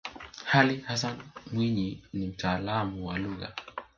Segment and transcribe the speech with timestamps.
[0.53, 1.17] ali hassan
[1.51, 3.53] mwinyi ni mtaalamu wa lugha